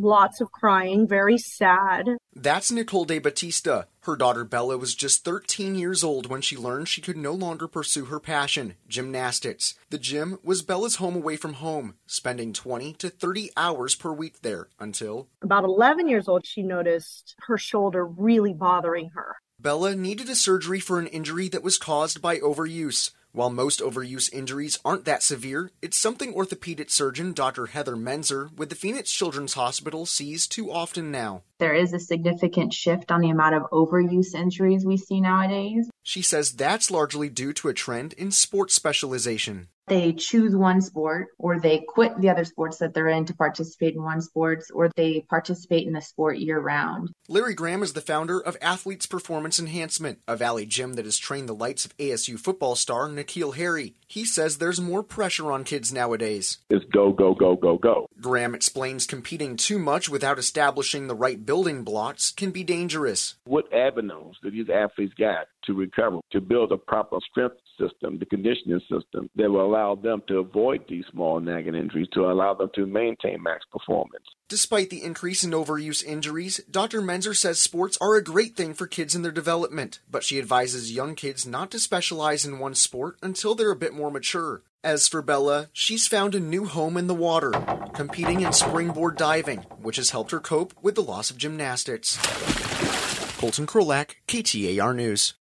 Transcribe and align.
Lots 0.00 0.40
of 0.40 0.52
crying, 0.52 1.08
very 1.08 1.36
sad. 1.38 2.18
That's 2.32 2.70
Nicole 2.70 3.04
De 3.04 3.18
Batista. 3.18 3.82
Her 4.02 4.14
daughter 4.14 4.44
Bella 4.44 4.78
was 4.78 4.94
just 4.94 5.24
13 5.24 5.74
years 5.74 6.04
old 6.04 6.30
when 6.30 6.40
she 6.40 6.56
learned 6.56 6.88
she 6.88 7.00
could 7.00 7.16
no 7.16 7.32
longer 7.32 7.66
pursue 7.66 8.04
her 8.04 8.20
passion, 8.20 8.74
gymnastics. 8.86 9.74
The 9.90 9.98
gym 9.98 10.38
was 10.44 10.62
Bella's 10.62 10.96
home 10.96 11.16
away 11.16 11.36
from 11.36 11.54
home, 11.54 11.96
spending 12.06 12.52
20 12.52 12.92
to 12.92 13.10
30 13.10 13.50
hours 13.56 13.96
per 13.96 14.12
week 14.12 14.42
there 14.42 14.68
until. 14.78 15.26
About 15.42 15.64
11 15.64 16.08
years 16.08 16.28
old, 16.28 16.46
she 16.46 16.62
noticed 16.62 17.34
her 17.48 17.58
shoulder 17.58 18.06
really 18.06 18.54
bothering 18.54 19.10
her. 19.14 19.38
Bella 19.58 19.96
needed 19.96 20.28
a 20.28 20.36
surgery 20.36 20.78
for 20.78 21.00
an 21.00 21.08
injury 21.08 21.48
that 21.48 21.64
was 21.64 21.76
caused 21.76 22.22
by 22.22 22.38
overuse. 22.38 23.10
While 23.38 23.50
most 23.50 23.78
overuse 23.78 24.32
injuries 24.32 24.80
aren't 24.84 25.04
that 25.04 25.22
severe, 25.22 25.70
it's 25.80 25.96
something 25.96 26.34
orthopedic 26.34 26.90
surgeon 26.90 27.32
Dr. 27.32 27.66
Heather 27.66 27.94
Menzer 27.94 28.52
with 28.56 28.68
the 28.68 28.74
Phoenix 28.74 29.12
Children's 29.12 29.54
Hospital 29.54 30.06
sees 30.06 30.48
too 30.48 30.72
often 30.72 31.12
now. 31.12 31.44
There 31.60 31.72
is 31.72 31.92
a 31.92 32.00
significant 32.00 32.74
shift 32.74 33.12
on 33.12 33.20
the 33.20 33.30
amount 33.30 33.54
of 33.54 33.70
overuse 33.70 34.34
injuries 34.34 34.84
we 34.84 34.96
see 34.96 35.20
nowadays. 35.20 35.88
She 36.02 36.20
says 36.20 36.50
that's 36.50 36.90
largely 36.90 37.28
due 37.28 37.52
to 37.52 37.68
a 37.68 37.74
trend 37.74 38.12
in 38.14 38.32
sports 38.32 38.74
specialization 38.74 39.68
they 39.88 40.12
choose 40.12 40.54
one 40.54 40.80
sport 40.80 41.28
or 41.38 41.58
they 41.58 41.78
quit 41.78 42.20
the 42.20 42.30
other 42.30 42.44
sports 42.44 42.78
that 42.78 42.94
they're 42.94 43.08
in 43.08 43.24
to 43.26 43.34
participate 43.34 43.94
in 43.94 44.02
one 44.02 44.20
sports 44.20 44.70
or 44.70 44.90
they 44.96 45.24
participate 45.28 45.86
in 45.86 45.92
the 45.92 46.00
sport 46.00 46.38
year 46.38 46.58
round. 46.58 47.10
Larry 47.28 47.54
Graham 47.54 47.82
is 47.82 47.92
the 47.92 48.00
founder 48.00 48.40
of 48.40 48.56
Athletes 48.62 49.06
Performance 49.06 49.58
Enhancement, 49.58 50.18
a 50.26 50.36
Valley 50.36 50.66
gym 50.66 50.94
that 50.94 51.04
has 51.04 51.18
trained 51.18 51.48
the 51.48 51.54
lights 51.54 51.84
of 51.84 51.96
ASU 51.98 52.38
football 52.38 52.74
star 52.74 53.08
N'Keal 53.08 53.56
Harry. 53.56 53.94
He 54.06 54.24
says 54.24 54.58
there's 54.58 54.80
more 54.80 55.02
pressure 55.02 55.52
on 55.52 55.64
kids 55.64 55.92
nowadays. 55.92 56.58
It's 56.70 56.84
go, 56.86 57.12
go, 57.12 57.34
go, 57.34 57.56
go, 57.56 57.76
go. 57.76 58.06
Graham 58.20 58.54
explains 58.54 59.06
competing 59.06 59.56
too 59.56 59.78
much 59.78 60.08
without 60.08 60.38
establishing 60.38 61.06
the 61.06 61.14
right 61.14 61.44
building 61.44 61.84
blocks 61.84 62.32
can 62.32 62.50
be 62.50 62.64
dangerous. 62.64 63.34
What 63.44 63.72
avenues 63.72 64.38
do 64.42 64.50
these 64.50 64.70
athletes 64.70 65.14
got 65.18 65.46
to 65.68 65.74
recover, 65.74 66.18
to 66.32 66.40
build 66.40 66.72
a 66.72 66.76
proper 66.76 67.18
strength 67.30 67.56
system, 67.78 68.18
the 68.18 68.26
conditioning 68.26 68.80
system 68.80 69.30
that 69.36 69.50
will 69.50 69.64
allow 69.64 69.94
them 69.94 70.22
to 70.26 70.38
avoid 70.38 70.84
these 70.88 71.04
small 71.12 71.38
nagging 71.38 71.74
injuries, 71.74 72.08
to 72.14 72.22
allow 72.22 72.54
them 72.54 72.70
to 72.74 72.86
maintain 72.86 73.40
max 73.42 73.64
performance. 73.70 74.24
Despite 74.48 74.88
the 74.88 75.04
increase 75.04 75.44
in 75.44 75.50
overuse 75.50 76.02
injuries, 76.02 76.60
Dr. 76.70 77.02
Menzer 77.02 77.36
says 77.36 77.60
sports 77.60 77.98
are 78.00 78.16
a 78.16 78.24
great 78.24 78.56
thing 78.56 78.72
for 78.72 78.86
kids 78.86 79.14
in 79.14 79.22
their 79.22 79.30
development, 79.30 80.00
but 80.10 80.24
she 80.24 80.38
advises 80.38 80.92
young 80.92 81.14
kids 81.14 81.46
not 81.46 81.70
to 81.70 81.78
specialize 81.78 82.46
in 82.46 82.58
one 82.58 82.74
sport 82.74 83.16
until 83.22 83.54
they're 83.54 83.70
a 83.70 83.76
bit 83.76 83.92
more 83.92 84.10
mature. 84.10 84.62
As 84.82 85.06
for 85.06 85.20
Bella, 85.20 85.68
she's 85.72 86.08
found 86.08 86.34
a 86.34 86.40
new 86.40 86.64
home 86.64 86.96
in 86.96 87.08
the 87.08 87.14
water, 87.14 87.50
competing 87.94 88.40
in 88.40 88.52
springboard 88.52 89.16
diving, 89.16 89.58
which 89.82 89.96
has 89.96 90.10
helped 90.10 90.30
her 90.30 90.40
cope 90.40 90.72
with 90.82 90.94
the 90.94 91.02
loss 91.02 91.30
of 91.30 91.36
gymnastics. 91.36 92.16
Colton 93.38 93.66
Krolak, 93.66 94.16
KTAR 94.26 94.96
News. 94.96 95.34